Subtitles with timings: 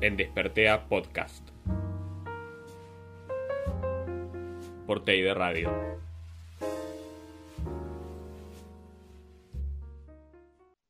[0.00, 1.48] en Despertea Podcast
[4.86, 5.70] por de Radio.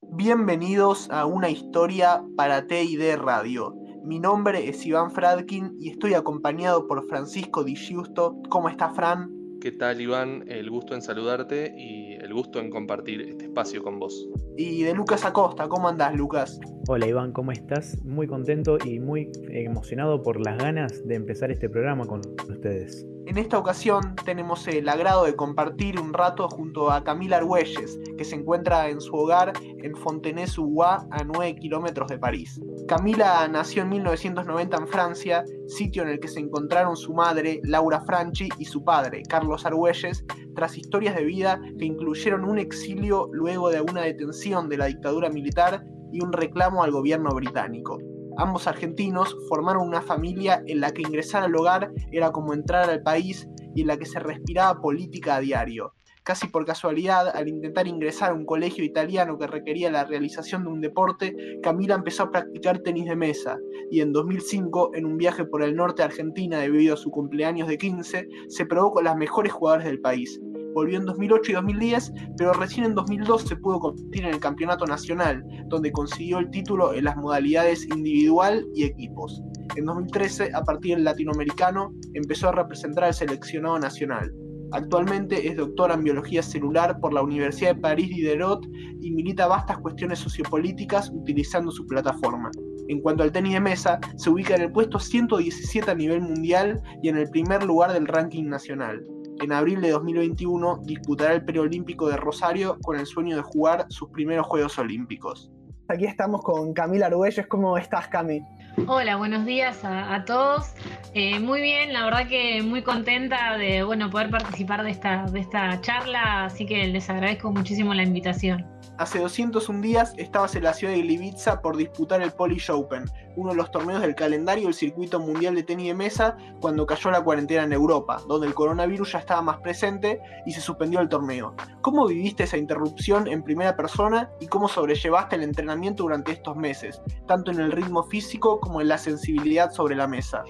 [0.00, 3.74] Bienvenidos a una historia para TID Radio.
[4.04, 8.36] Mi nombre es Iván Fradkin y estoy acompañado por Francisco Di Giusto.
[8.48, 9.30] ¿Cómo está Fran?
[9.60, 10.44] ¿Qué tal Iván?
[10.48, 14.94] El gusto en saludarte y el gusto en compartir este espacio con vos y de
[14.94, 15.68] Lucas Acosta.
[15.68, 16.58] ¿Cómo andás, Lucas?
[16.88, 18.02] Hola, Iván, ¿cómo estás?
[18.02, 23.06] Muy contento y muy emocionado por las ganas de empezar este programa con ustedes.
[23.26, 28.24] En esta ocasión tenemos el agrado de compartir un rato junto a Camila Argüelles, que
[28.24, 32.60] se encuentra en su hogar en Fontenay-sous-Bois, a 9 kilómetros de París.
[32.86, 38.02] Camila nació en 1990 en Francia, sitio en el que se encontraron su madre, Laura
[38.02, 40.22] Franchi, y su padre, Carlos Argüelles,
[40.54, 45.28] tras historias de vida que incluyeron un exilio luego de una detención de la dictadura
[45.30, 47.98] militar y un reclamo al gobierno británico.
[48.36, 53.02] Ambos argentinos formaron una familia en la que ingresar al hogar era como entrar al
[53.02, 55.92] país y en la que se respiraba política a diario.
[56.24, 60.70] Casi por casualidad, al intentar ingresar a un colegio italiano que requería la realización de
[60.70, 63.58] un deporte, Camila empezó a practicar tenis de mesa
[63.90, 67.68] y en 2005, en un viaje por el norte de Argentina debido a su cumpleaños
[67.68, 70.40] de 15, se probó con las mejores jugadoras del país,
[70.72, 75.44] volvió en 2008 y 2010, pero recién en 2012 pudo competir en el Campeonato Nacional,
[75.66, 79.42] donde consiguió el título en las modalidades individual y equipos.
[79.76, 84.32] En 2013, a partir del latinoamericano, empezó a representar al seleccionado nacional.
[84.74, 88.66] Actualmente es doctora en biología celular por la Universidad de París Diderot
[89.00, 92.50] y milita vastas cuestiones sociopolíticas utilizando su plataforma.
[92.88, 96.82] En cuanto al tenis de mesa, se ubica en el puesto 117 a nivel mundial
[97.02, 99.02] y en el primer lugar del ranking nacional
[99.40, 104.08] en abril de 2021 disputará el preolímpico de Rosario con el sueño de jugar sus
[104.10, 105.50] primeros Juegos Olímpicos.
[105.88, 107.46] Aquí estamos con Camila Arguelles.
[107.46, 108.42] ¿Cómo estás, Cami?
[108.86, 110.74] Hola, buenos días a, todos.
[111.12, 115.40] Eh, muy bien, la verdad que muy contenta de bueno, poder participar de esta, de
[115.40, 118.73] esta charla, así que les agradezco muchísimo la invitación.
[118.96, 123.50] Hace 201 días estabas en la ciudad de Gliwice por disputar el Polish Open, uno
[123.50, 127.20] de los torneos del calendario del circuito mundial de tenis de mesa cuando cayó la
[127.20, 131.56] cuarentena en Europa, donde el coronavirus ya estaba más presente y se suspendió el torneo.
[131.80, 137.02] ¿Cómo viviste esa interrupción en primera persona y cómo sobrellevaste el entrenamiento durante estos meses,
[137.26, 140.44] tanto en el ritmo físico como en la sensibilidad sobre la mesa?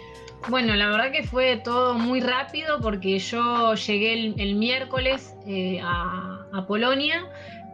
[0.50, 6.46] Bueno, la verdad que fue todo muy rápido porque yo llegué el, miércoles eh, a,
[6.52, 7.26] a Polonia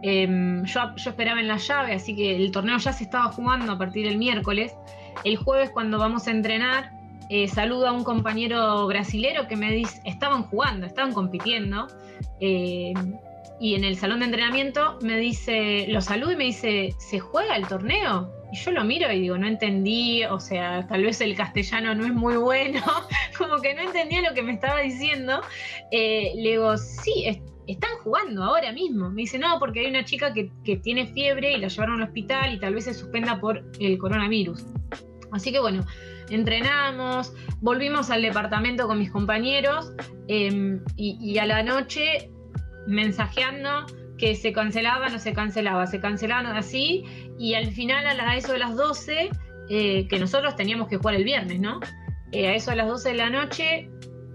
[0.02, 3.78] Em, yo, esperaba en la llave, así que el torneo ya se estaba jugando a
[3.78, 4.74] partir del miércoles.
[5.24, 6.92] El jueves cuando vamos a entrenar,
[7.28, 11.86] eh, saludo a un compañero brasilero que me dice, estaban jugando, estaban compitiendo.
[12.40, 13.18] Em,
[13.60, 17.56] y en el salón de entrenamiento me dice, lo saludo y me dice, ¿se juega
[17.56, 18.32] el torneo?
[18.50, 22.06] Y yo lo miro y digo, no entendí, o sea, tal vez el castellano no
[22.06, 22.82] es muy bueno,
[23.38, 25.42] como que no entendía lo que me estaba diciendo.
[25.90, 29.10] Eh, le digo, sí, están jugando ahora mismo.
[29.10, 30.50] Me dice, no, porque hay una chica que,
[30.82, 34.66] tiene fiebre y la llevaron al hospital y tal vez se suspenda por el coronavirus.
[35.32, 35.84] Así que bueno,
[36.28, 39.92] entrenamos, volvimos al departamento con mis compañeros
[40.28, 42.30] em, y, a la noche
[42.86, 43.86] mensajeando
[44.18, 47.04] que se cancelaba, no se cancelaba, se cancelaban así
[47.38, 49.30] y al final a, eso de las 12,
[49.70, 51.80] eh, que nosotros teníamos que jugar el viernes, ¿no?
[52.32, 53.90] Eh, a eso de las 12 de la noche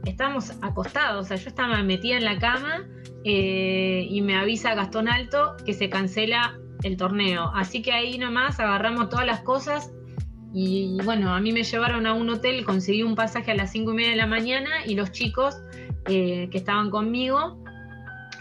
[0.06, 2.86] estábamos acostados, o sea, yo estaba metida en la cama
[3.28, 7.52] eh, y me avisa Gastón Alto que se cancela el torneo.
[7.56, 9.92] Así que ahí nomás agarramos todas las cosas
[10.54, 13.92] y bueno, a mí me llevaron a un hotel, conseguí un pasaje a las 5
[13.92, 15.58] y media de la mañana y los chicos
[16.08, 17.62] eh, que estaban conmigo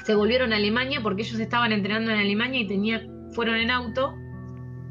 [0.04, 4.14] se volvieron a Alemania porque ellos estaban entrenando en Alemania y fueron en auto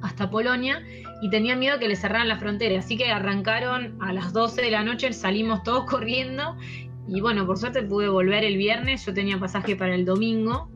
[0.02, 0.82] hasta Polonia
[1.22, 2.80] y tenían miedo que les cerraran la frontera.
[2.80, 6.58] Así que arrancaron a las 12 de la noche, salimos todos corriendo
[7.08, 10.70] y bueno, por suerte pude volver el viernes, yo tenía pasaje para el domingo.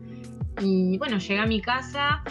[0.62, 2.24] Y bueno, llegué a mi casa,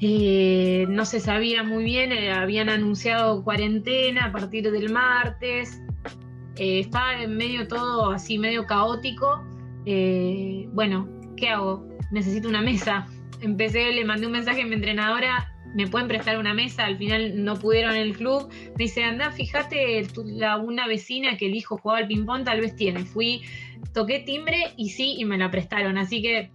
[0.00, 5.80] eh, no se sabía muy bien, eh, habían anunciado cuarentena a partir del martes.
[6.56, 9.44] Eh, estaba en medio todo así, medio caótico.
[10.72, 11.86] bueno, ¿qué hago?
[12.10, 13.06] Necesito una mesa.
[13.40, 17.44] Empecé, le mandé un mensaje a mi entrenadora, me pueden prestar una mesa, al final
[17.44, 18.48] no pudieron en el club.
[18.50, 22.74] Me dice, anda, fíjate, la, una vecina que el hijo jugaba al ping-pong tal vez
[22.76, 23.04] tiene.
[23.04, 23.42] Fui,
[23.92, 25.98] toqué timbre y sí, y me la prestaron.
[25.98, 26.50] Así que,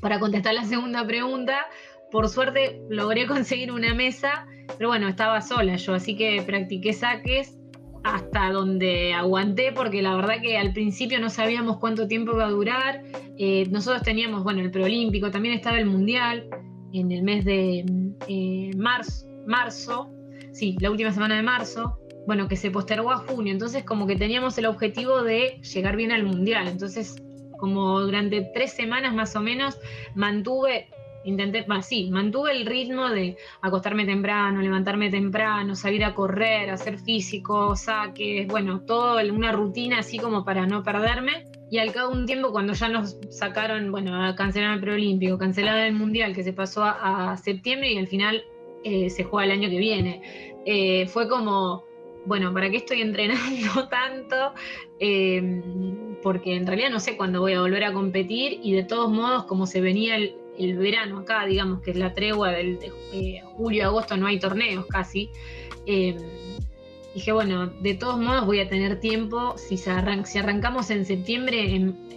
[0.00, 1.66] para contestar la segunda pregunta,
[2.10, 4.46] por suerte logré conseguir una mesa,
[4.78, 7.58] pero bueno, estaba sola yo, así que practiqué saques
[8.04, 12.50] hasta donde aguanté, porque la verdad que al principio no sabíamos cuánto tiempo iba a
[12.50, 13.02] durar.
[13.36, 16.48] Eh, nosotros teníamos, bueno, el preolímpico, también estaba el mundial
[17.00, 17.84] en el mes de
[18.28, 20.10] eh, marzo, marzo,
[20.52, 24.16] sí, la última semana de marzo, bueno, que se postergó a junio, entonces como que
[24.16, 27.16] teníamos el objetivo de llegar bien al mundial, entonces
[27.58, 29.78] como durante tres semanas más o menos
[30.14, 30.88] mantuve
[31.26, 37.74] intenté, sí, mantuve el ritmo de acostarme temprano, levantarme temprano, salir a correr, hacer físico,
[37.74, 41.44] saques, bueno, todo una rutina así como para no perderme.
[41.70, 45.80] Y al cabo de un tiempo, cuando ya nos sacaron, bueno, cancelaron el preolímpico, cancelaron
[45.80, 48.44] el mundial, que se pasó a, septiembre y al final
[48.84, 51.84] eh, se juega el año que viene, eh, fue como,
[52.26, 54.52] bueno, ¿para qué estoy entrenando tanto?
[55.00, 55.62] Eh,
[56.22, 59.44] porque en realidad no sé cuándo voy a volver a competir y de todos modos,
[59.44, 60.34] como se venía el,
[60.78, 64.86] verano acá, digamos que es la tregua del de, eh, julio, agosto, no hay torneos
[64.86, 65.30] casi.
[67.16, 69.88] Eh, dije, bueno, de todos modos voy a tener tiempo, si, si
[70.38, 71.74] arrancamos en septiembre,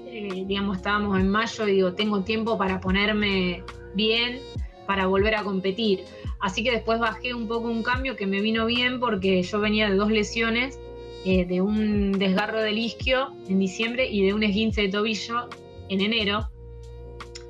[0.08, 3.64] eh, digamos, estábamos en mayo, y digo, tengo tiempo para ponerme
[3.96, 4.40] bien,
[4.86, 6.04] para volver a competir.
[6.42, 9.90] Así que después bajé un poco un cambio que me vino bien porque yo venía
[9.90, 10.80] de dos lesiones,
[11.26, 15.50] de un desgarro del isquio en diciembre y de un esguince de tobillo
[15.90, 16.50] en enero.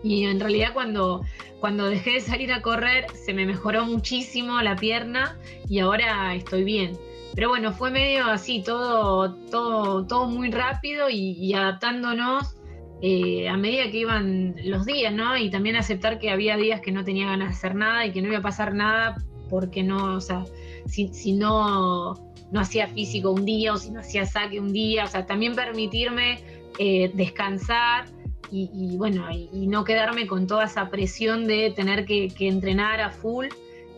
[0.03, 1.23] Y en realidad cuando,
[1.59, 5.37] cuando dejé de salir a correr se me mejoró muchísimo la pierna
[5.69, 7.08] y ahora estoy bien.
[7.35, 12.55] Pero bueno, fue medio así, todo, todo, todo muy rápido y, adaptándonos
[13.01, 15.37] eh, a medida que iban los días, ¿no?
[15.37, 18.21] Y también aceptar que había días que no tenía ganas de hacer nada y que
[18.21, 19.15] no iba a pasar nada
[19.49, 20.43] porque no, o sea,
[20.85, 22.15] si, si no,
[22.51, 25.55] no hacía físico un día o si no hacía saque un día, o sea, también
[25.55, 26.39] permitirme
[26.77, 28.05] eh, descansar
[28.51, 33.45] y, bueno, y, no quedarme con toda esa presión de tener que, entrenar a full,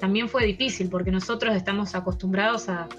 [0.02, 2.90] también fue difícil porque nosotros estamos acostumbrados a,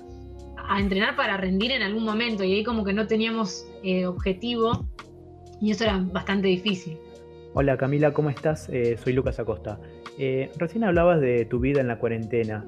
[0.79, 4.87] entrenar para rendir en algún momento y ahí como que no teníamos eh, objetivo
[5.61, 6.99] y eso era bastante difícil.
[7.55, 8.69] Hola Camila, ¿cómo estás?
[8.71, 9.79] Eh, soy Lucas Acosta.
[10.19, 12.65] Eh, recién hablabas de tu vida en la cuarentena.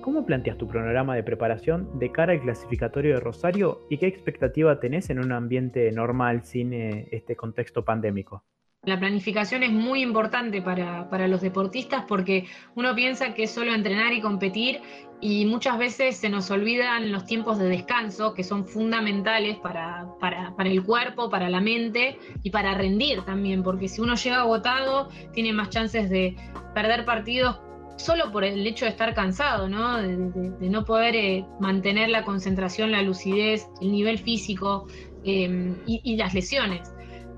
[0.00, 4.80] ¿Cómo planteas tu programa de preparación de cara al clasificatorio de Rosario y qué expectativa
[4.80, 8.44] tenés en un ambiente normal sin este contexto pandémico?
[8.86, 14.12] La planificación es muy importante para, los deportistas porque uno piensa que es solo entrenar
[14.12, 14.80] y competir
[15.20, 20.54] y muchas veces se nos olvidan los tiempos de descanso que son fundamentales para, para,
[20.54, 25.08] para, el cuerpo, para la mente y para rendir también, porque si uno llega agotado
[25.32, 26.36] tiene más chances de
[26.74, 27.58] perder partidos
[27.96, 29.98] solo por el hecho de estar cansado, ¿no?
[29.98, 34.86] De, no poder eh, mantener la concentración, la lucidez, el nivel físico
[35.24, 36.93] em, y, las lesiones.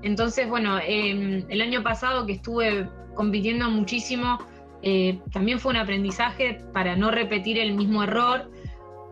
[0.07, 4.37] Entonces, bueno, em, el año pasado que estuve compitiendo muchísimo,
[4.81, 8.49] eh, también fue un aprendizaje para no repetir el mismo error.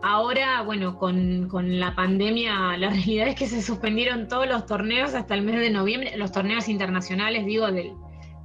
[0.02, 5.34] Ahora, bueno, con, la pandemia, la realidad es que se suspendieron todos los torneos hasta
[5.34, 7.92] el mes de noviembre, los torneos internacionales, digo, del,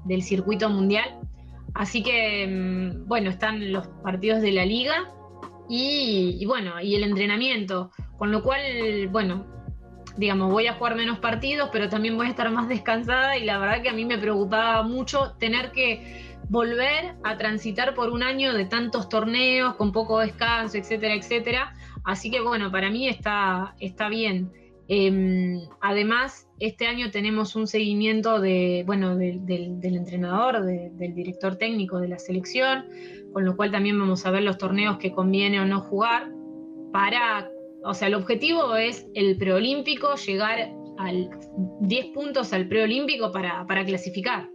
[0.04, 1.22] del circuito mundial.
[1.74, 5.10] Así que, mm, bueno, están los partidos de la liga
[5.70, 7.92] y, bueno, y el entrenamiento.
[8.18, 9.46] Con lo cual, bueno,
[10.18, 13.58] digamos, voy a jugar menos partidos, pero también voy a estar más descansada y la
[13.58, 18.54] verdad que a mí me preocupaba mucho tener que volver a transitar por un año
[18.54, 21.74] de tantos torneos, con poco descanso, etcétera, etcétera.
[22.04, 24.52] Así que bueno, para mí está, está bien.
[24.88, 32.10] Em, además, este año tenemos un seguimiento de, bueno, del entrenador, del director técnico de
[32.10, 32.86] la selección,
[33.32, 36.30] con lo cual también vamos a ver los torneos que conviene o no jugar
[36.92, 37.50] para,
[37.84, 41.30] o sea, el objetivo es el preolímpico, llegar al
[41.82, 44.50] 10 puntos al preolímpico para, para clasificar.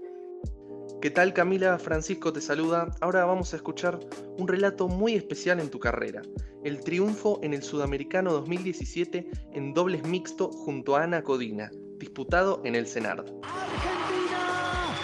[1.00, 1.78] ¿Qué tal Camila?
[1.78, 2.88] Francisco te saluda.
[3.00, 3.98] Ahora vamos a escuchar
[4.38, 6.22] un relato muy especial en tu carrera.
[6.64, 12.74] El triunfo en el Sudamericano 2017 en dobles mixto junto a Ana Codina, disputado en
[12.76, 13.26] el Senard.
[13.42, 14.96] Argentina,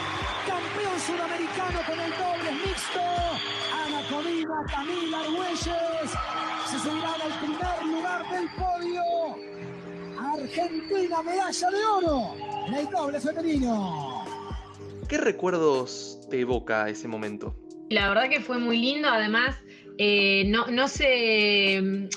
[0.47, 3.01] campeón sudamericano con el dobles mixto.
[3.85, 6.02] Ana Codina, Camila Argüelles
[6.73, 9.03] se subirán al primer lugar del podio.
[10.19, 12.35] Argentina, medalla de oro
[12.67, 14.25] en el doble femenino.
[15.07, 17.55] ¿Qué recuerdos te evoca ese momento?
[17.91, 19.55] La verdad que fue muy lindo, además,
[19.99, 22.09] eh, no, no sé.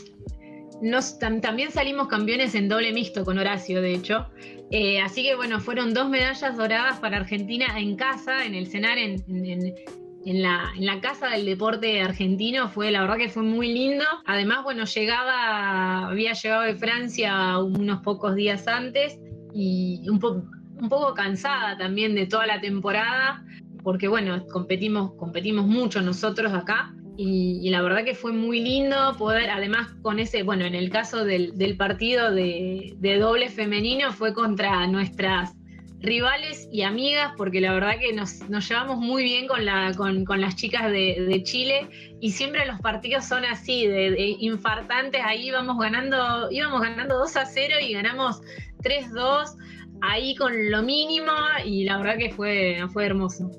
[1.19, 4.29] también salimos campeones en doble mixto con Horacio, de hecho.
[4.71, 8.97] Eh, así que bueno, fueron dos medallas doradas para Argentina en casa, en el cenar,
[8.99, 9.75] en, en
[10.25, 14.05] la, en la casa del deporte argentino, fue la verdad que fue muy lindo.
[14.25, 19.19] Además, bueno, llegaba, había llegado de Francia unos pocos días antes
[19.53, 20.19] y un,
[20.79, 23.43] un poco cansada también de toda la temporada,
[23.83, 26.93] porque bueno, competimos, competimos mucho nosotros acá.
[27.17, 31.23] Y, la verdad que fue muy lindo poder, además con ese, bueno, en el caso
[31.23, 35.55] del, del partido de, de doble femenino fue contra nuestras
[36.01, 40.55] rivales y amigas, porque la verdad que nos, llevamos muy bien con, la, con, las
[40.55, 41.87] chicas de, Chile
[42.21, 47.45] y siempre los partidos son así, de, infartantes, ahí vamos ganando, íbamos ganando 2 a
[47.45, 48.41] 0 y ganamos
[48.83, 49.55] 3-2,
[50.01, 51.31] ahí con lo mínimo
[51.63, 53.49] y la verdad que fue, fue hermoso.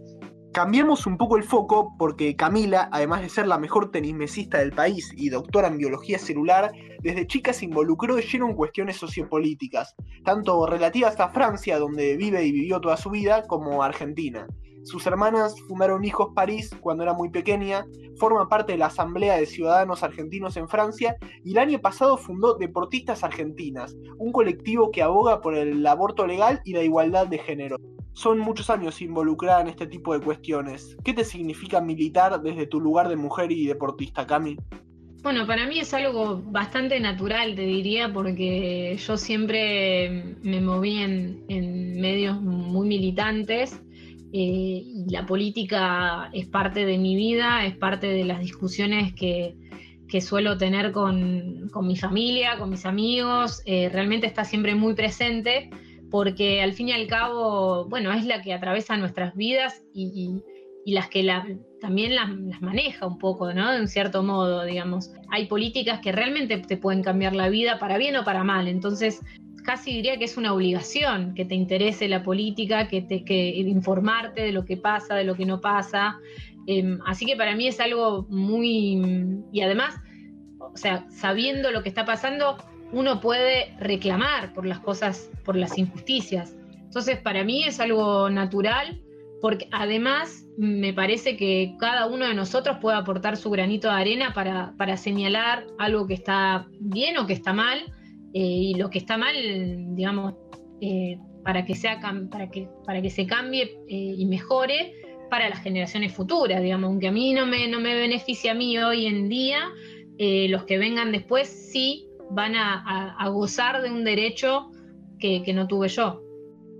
[0.56, 5.12] Cambiemos un poco el foco porque Camila, además de ser la mejor tenismesista del país
[5.14, 6.72] y doctora en biología celular,
[7.02, 9.94] desde chica se involucró de lleno en cuestiones sociopolíticas,
[10.24, 14.46] tanto relativas a Francia, donde vive y vivió toda su vida, como Argentina.
[14.82, 17.84] Sus hermanas fundaron Hijos París cuando era muy pequeña,
[18.18, 22.54] forma parte de la Asamblea de Ciudadanos Argentinos en Francia y el año pasado fundó
[22.54, 27.76] Deportistas Argentinas, un colectivo que aboga por el aborto legal y la igualdad de género
[28.16, 30.96] son muchos años involucrada en este tipo de cuestiones.
[31.04, 34.56] ¿Qué te significa militar desde tu lugar de mujer y deportista, Cami?
[35.22, 42.00] Bueno, para mí es algo bastante natural, te diría, porque yo siempre me moví en,
[42.00, 43.82] medios muy militantes
[44.32, 49.56] eh, y la política es parte de mi vida, es parte de las discusiones que,
[50.22, 55.68] suelo tener con, mi familia, con mis amigos, eh, realmente está siempre muy presente
[56.10, 60.42] porque al fin y al cabo, bueno, es la que atraviesa nuestras vidas y,
[60.86, 61.28] las que
[61.80, 62.28] también las,
[62.60, 63.72] maneja un poco, ¿no?
[63.72, 65.10] De un cierto modo, digamos.
[65.30, 69.20] Hay políticas que realmente te pueden cambiar la vida para bien o para mal, entonces
[69.64, 74.42] casi diría que es una obligación que te interese la política, que te que informarte
[74.42, 76.18] de lo que pasa, de lo que no pasa.
[76.66, 79.00] Em, así que para mí es algo muy...
[79.52, 79.96] Y además,
[80.60, 82.56] o sea, sabiendo lo que está pasando,
[82.92, 86.56] uno puede reclamar por las cosas, por las injusticias.
[86.84, 89.00] Entonces, para mí es algo natural,
[89.40, 94.32] porque además me parece que cada uno de nosotros puede aportar su granito de arena
[94.32, 97.78] para, señalar algo que está bien o que está mal,
[98.32, 99.34] eh, y lo que está mal,
[99.94, 100.34] digamos,
[100.80, 101.74] eh, para, que
[102.30, 104.94] para, que, para que se cambie eh, y mejore
[105.30, 108.78] para las generaciones futuras, digamos, aunque a mí no me, no me beneficia a mí
[108.78, 109.68] hoy en día,
[110.18, 114.70] los que vengan después sí van a, gozar de un derecho
[115.18, 116.22] que, no tuve yo.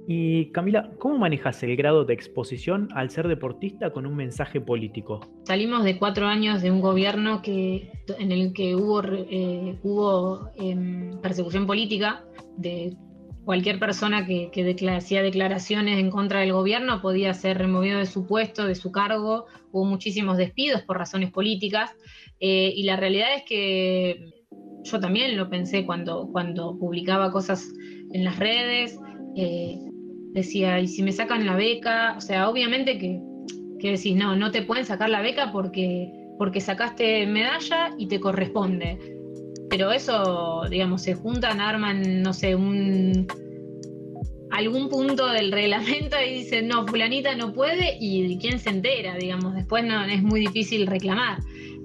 [0.09, 5.21] Y Camila, ¿cómo manejas el grado de exposición al ser deportista con un mensaje político?
[5.45, 11.21] Salimos de cuatro años de un gobierno que, en el que hubo, eh, hubo em,
[11.21, 12.25] persecución política
[12.57, 12.97] de
[13.47, 14.51] cualquier persona que,
[14.97, 19.47] hacía declaraciones en contra del gobierno podía ser removido de su puesto, de su cargo.
[19.71, 21.93] Hubo muchísimos despidos por razones políticas.
[22.41, 24.36] Eh, y la realidad es que
[24.87, 27.73] yo también lo pensé cuando, cuando publicaba cosas
[28.13, 28.99] en las redes,
[29.37, 29.79] eh,
[30.33, 32.15] decía, ¿y si me sacan la beca?
[32.17, 33.21] O sea, obviamente que,
[33.81, 38.21] que decís, no, no te pueden sacar la beca porque, porque sacaste medalla y te
[38.21, 38.99] corresponde.
[39.69, 43.27] Pero eso, digamos, se juntan, arman, no sé, un
[44.51, 49.55] algún punto del reglamento y dicen, no, fulanita no puede y quién se entera, digamos,
[49.55, 51.41] después no es muy difícil reclamar.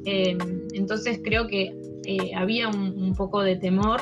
[0.06, 0.38] Eh,
[0.74, 4.02] entonces creo que eh, había un, poco de temor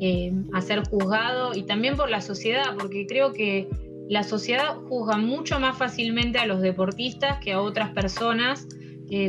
[0.00, 3.68] eh, a ser juzgado y también por la sociedad, porque creo que
[4.08, 8.66] la sociedad juzga mucho más fácilmente a los deportistas que a otras personas.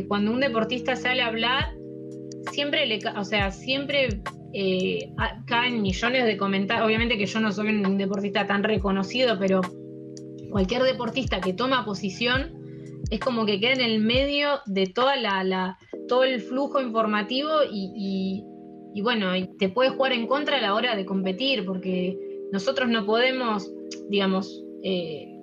[0.08, 1.76] cuando un deportista sale a hablar,
[2.52, 4.22] siempre le, o sea, siempre
[4.52, 5.12] eh,
[5.46, 6.86] caen millones de comentarios.
[6.86, 9.60] Obviamente que yo no soy un deportista tan reconocido, pero
[10.50, 12.54] cualquier deportista que toma posición
[13.10, 18.44] es como que queda en el medio de toda la, todo el flujo informativo y,
[19.02, 22.18] bueno, te puede jugar en contra a la hora de competir, porque
[22.52, 23.70] nosotros no podemos,
[24.08, 25.36] digamos, eh,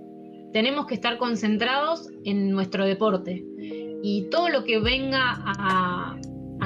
[0.53, 3.43] tenemos que estar concentrados en nuestro deporte.
[4.03, 6.17] Y todo lo que venga a,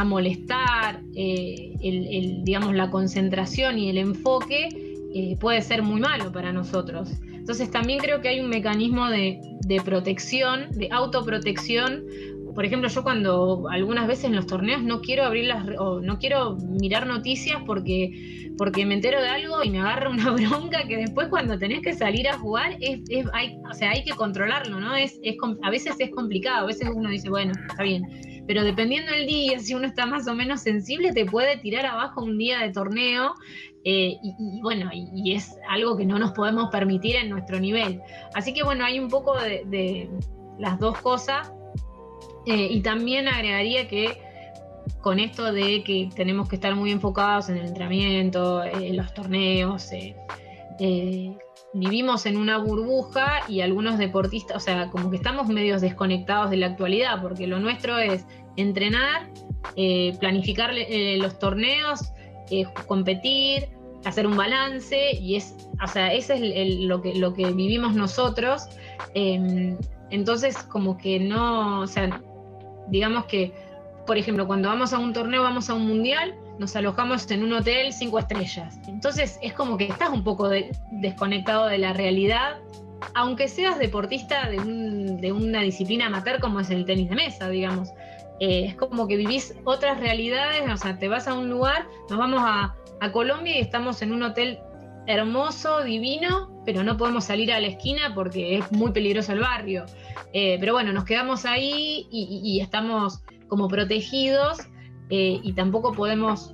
[0.06, 4.70] molestar eh, el, digamos, la concentración y el enfoque
[5.16, 7.10] eh, puede ser muy malo para nosotros.
[7.34, 12.06] Entonces también creo que hay un mecanismo de, de protección, de autoprotección.
[12.58, 16.18] Por ejemplo, yo cuando algunas veces en los torneos no quiero abrir las o no
[16.18, 20.98] quiero mirar noticias porque, porque me entero de algo y me agarra una bronca que
[20.98, 23.02] después cuando tenés que salir a jugar es,
[23.34, 24.96] hay, o sea, hay que controlarlo, ¿no?
[24.96, 28.04] Es, es, a veces es complicado, a veces uno dice, bueno, está bien
[28.48, 32.24] pero dependiendo del día, si uno está más o menos sensible, te puede tirar abajo
[32.24, 33.36] un día de torneo
[33.84, 38.02] eh, y, bueno, y, es algo que no nos podemos permitir en nuestro nivel.
[38.34, 40.10] Así que bueno, hay un poco de,
[40.58, 41.52] las dos cosas
[42.48, 44.20] Eh, y también agregaría que
[45.02, 49.92] con esto de que tenemos que estar muy enfocados en el entrenamiento, en los torneos,
[51.74, 56.58] vivimos en una burbuja y algunos deportistas, o sea, como que estamos medios desconectados de
[56.58, 58.26] la actualidad, porque lo nuestro es
[58.56, 59.30] entrenar,
[59.76, 62.12] eh, planificar eh, los torneos,
[62.50, 63.70] eh, competir,
[64.06, 68.64] hacer un balance, y es, o sea, ese es lo, que, lo que vivimos nosotros.
[70.10, 72.22] Entonces, como que no, o sea,
[72.90, 73.54] digamos que,
[74.06, 77.54] por ejemplo, cuando vamos a un torneo, vamos a un mundial, nos alojamos en un
[77.54, 78.80] hotel cinco estrellas.
[78.88, 80.50] Entonces es como que estás un poco
[80.92, 82.58] desconectado de la realidad,
[83.14, 87.90] aunque seas deportista de, una disciplina amateur como es el tenis de mesa, digamos.
[88.40, 92.20] Eh, es como que vivís otras realidades, o sea, te vas a un lugar, nos
[92.20, 92.76] vamos a,
[93.14, 94.60] Colombia y estamos en un hotel
[95.08, 99.86] hermoso, divino, pero no podemos salir a la esquina porque es muy peligroso el barrio.
[100.34, 104.60] Eh, pero bueno, nos quedamos ahí y estamos como protegidos
[105.10, 106.52] eh, y tampoco podemos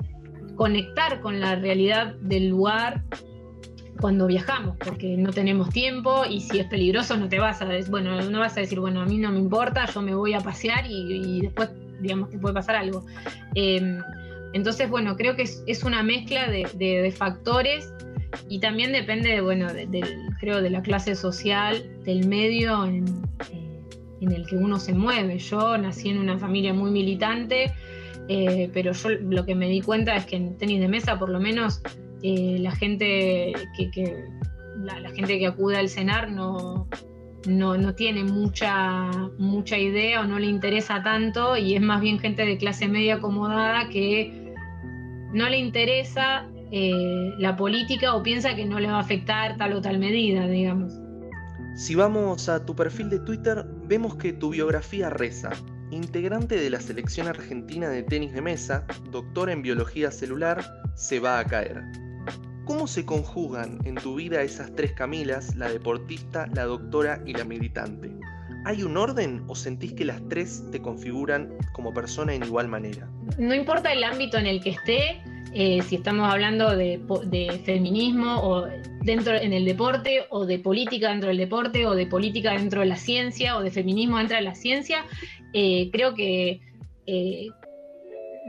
[0.55, 3.03] conectar con la realidad del lugar
[3.99, 8.21] cuando viajamos, porque no tenemos tiempo y si es peligroso no te vas a, bueno,
[8.21, 10.85] no vas a decir, bueno, a mí no me importa, yo me voy a pasear
[10.87, 11.69] y, después,
[12.01, 13.05] digamos, que puede pasar algo.
[13.55, 13.99] Em,
[14.53, 17.91] entonces, bueno, creo que es, una mezcla de, factores
[18.49, 19.67] y también depende, bueno,
[20.39, 23.05] creo, de la clase social, del medio en,
[24.21, 25.37] el que uno se mueve.
[25.37, 27.73] Yo nací en una familia muy militante,
[28.29, 31.29] eh, pero yo lo que me di cuenta es que en tenis de mesa, por
[31.29, 31.81] lo menos,
[32.21, 34.23] eh, la gente que,
[34.77, 36.87] la, gente que acude al cenar no,
[37.45, 42.45] no, tiene mucha, mucha idea o no le interesa tanto y es más bien gente
[42.45, 44.53] de clase media acomodada que
[45.33, 49.73] no le interesa eh, la política o piensa que no le va a afectar tal
[49.73, 50.91] o tal medida, digamos.
[51.75, 55.51] Si vamos a tu perfil de Twitter, vemos que tu biografía reza
[55.91, 60.63] integrante de la selección argentina de tenis de mesa, doctora en biología celular,
[60.95, 61.83] se va a caer.
[62.65, 67.43] ¿Cómo se conjugan en tu vida esas tres Camilas, la deportista, la doctora y la
[67.43, 68.11] militante?
[68.65, 73.07] ¿Hay un orden o sentís que las tres te configuran como persona en igual manera?
[73.37, 75.21] No importa el ámbito en el que esté,
[75.53, 76.99] eh, si estamos hablando de,
[77.63, 78.67] feminismo o
[79.01, 82.87] dentro en el deporte o de política dentro del deporte o de política dentro de
[82.87, 85.05] la ciencia o de feminismo dentro de la ciencia,
[85.53, 86.61] eh, creo que
[87.05, 87.47] eh,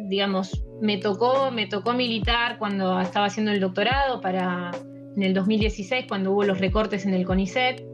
[0.08, 4.70] digamos me tocó me tocó militar cuando estaba haciendo el doctorado para
[5.16, 7.84] en el 2016 cuando hubo los recortes en el CONICET.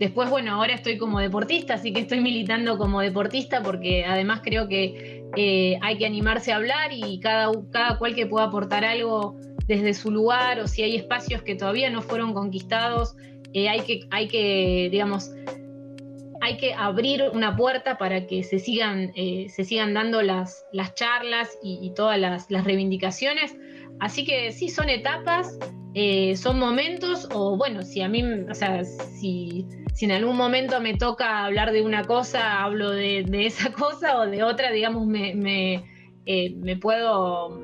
[0.00, 4.66] Después, bueno, ahora estoy como deportista, así que estoy militando como deportista porque además creo
[4.66, 9.36] que eh, hay que animarse a hablar y cada, cada cual que pueda aportar algo
[9.66, 13.14] desde su lugar o si hay espacios que todavía no fueron conquistados,
[13.52, 15.30] eh, hay, que, hay que, digamos,
[16.50, 20.94] hay que abrir una puerta para que se sigan, eh, se sigan dando las, las
[20.94, 23.56] charlas y, todas las, las, reivindicaciones.
[23.98, 25.58] Así que sí, son etapas,
[26.36, 30.94] son momentos, o bueno, si a mí, o sea, si si en algún momento me
[30.96, 35.84] toca hablar de una cosa, hablo de, esa cosa o de otra, digamos, me,
[36.26, 37.60] eh, puedo,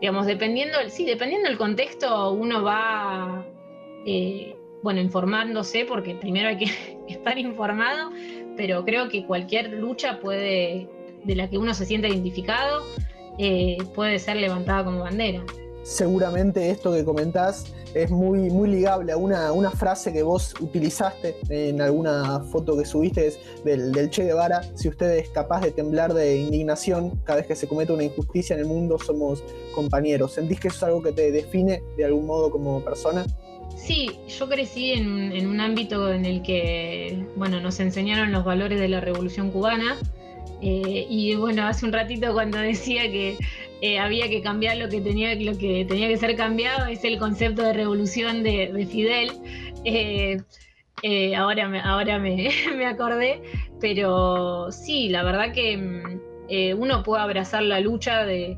[0.00, 3.44] digamos, dependiendo, sí, dependiendo del contexto, uno va,
[4.06, 6.70] eh, bueno, informándose, porque primero hay que
[7.08, 8.10] estar informado,
[8.56, 10.88] pero creo que cualquier lucha puede,
[11.24, 12.84] de la que uno se sienta identificado,
[13.38, 15.42] eh, puede ser levantada como bandera
[15.86, 21.36] seguramente esto que comentás es muy, muy ligable a una, una, frase que vos utilizaste
[21.48, 23.32] en alguna foto que subiste
[23.64, 24.62] del, del, Che Guevara.
[24.74, 28.54] Si usted es capaz de temblar de indignación cada vez que se comete una injusticia
[28.54, 29.42] en el mundo, somos
[29.74, 30.32] compañeros.
[30.32, 33.24] ¿Sentís que eso es algo que te define de algún modo como persona?
[33.74, 38.80] Sí, yo crecí en, en un ámbito en el que bueno, nos enseñaron los valores
[38.80, 39.96] de la revolución cubana.
[40.62, 43.36] Eh, y bueno, hace un ratito cuando decía que
[43.82, 47.62] eh, había que cambiar lo que tenía, que tenía que ser cambiado, es el concepto
[47.62, 49.32] de revolución de, Fidel.
[49.84, 53.42] Eh, ahora me, ahora me, acordé,
[53.80, 58.56] pero sí, la verdad que mm, uno puede abrazar la lucha de,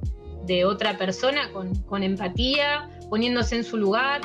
[0.65, 4.23] otra persona con, empatía, poniéndose en su lugar.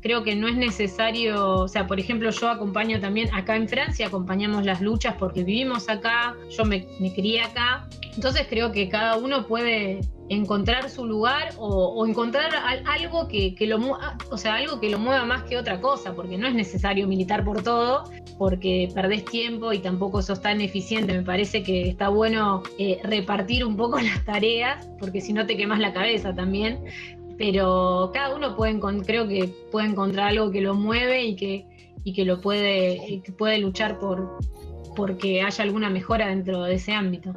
[0.00, 4.06] Creo que no es necesario, o sea, por ejemplo, yo acompaño también acá en Francia,
[4.06, 9.16] acompañamos las luchas porque vivimos acá, yo me, me crié acá, entonces creo que cada
[9.16, 12.50] uno puede encontrar su lugar o, encontrar
[12.86, 13.98] algo que, lo
[14.30, 17.44] o sea, algo que lo mueva más que otra cosa, porque no es necesario militar
[17.44, 18.04] por todo,
[18.38, 21.12] porque perdés tiempo y tampoco sos tan eficiente.
[21.12, 25.56] Me parece que está bueno eh, repartir un poco las tareas, porque si no te
[25.56, 26.80] quemas la cabeza también.
[27.36, 32.12] Pero cada uno puede, creo que puede encontrar algo que lo mueve y que, y
[32.12, 34.38] que lo puede, que puede luchar por,
[34.94, 37.34] porque haya alguna mejora dentro de ese ámbito.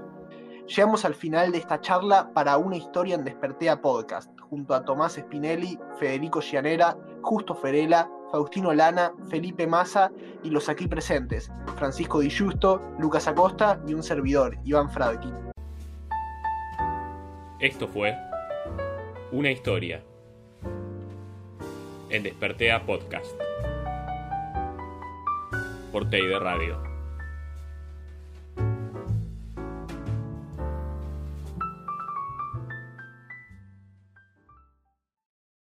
[0.67, 5.13] Llegamos al final de esta charla para una historia en Despertea Podcast, junto a Tomás
[5.13, 10.12] Spinelli, Federico Gianera, Justo Ferela, Faustino Lana, Felipe Massa
[10.43, 15.33] y los aquí presentes, Francisco Di Justo, Lucas Acosta y un servidor, Iván Fradkin.
[17.60, 18.13] Esto fue
[19.29, 20.01] Una historia
[22.09, 23.37] en Despertea Podcast
[25.91, 26.87] por Teide Radio.